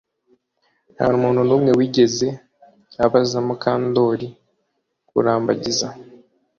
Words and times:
Ntamuntu 0.93 1.41
numwe 1.47 1.71
wigeze 1.79 2.27
abaza 3.05 3.39
Mukandoli 3.47 4.27
kurambagiza 5.09 5.87